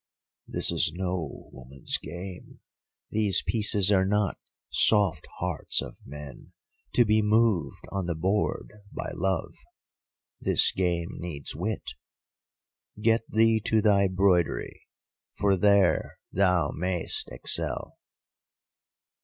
[0.47, 2.59] 'This is no woman's game,
[3.11, 4.39] these pieces are not
[4.71, 6.53] soft hearts of men
[6.91, 9.53] to be moved on the board by love.
[10.39, 11.91] This game needs wit!
[12.99, 14.87] Get thee to thy broidery,
[15.37, 17.99] for there thou may'st excel.